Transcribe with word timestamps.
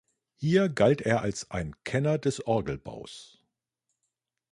Hier 0.33 0.67
galt 0.69 1.01
er 1.01 1.21
als 1.21 1.51
ein 1.51 1.75
Kenner 1.83 2.17
des 2.17 2.47
Orgelbaus. 2.47 3.37